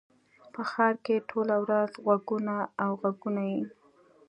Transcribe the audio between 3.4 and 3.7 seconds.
يي.